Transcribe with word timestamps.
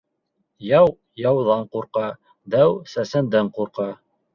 Яу 0.67 0.89
яуҙан 1.25 1.67
ҡурҡа, 1.77 2.05
дау 2.59 2.77
сәсәндән 2.97 3.57
ҡурҡа. 3.61 3.93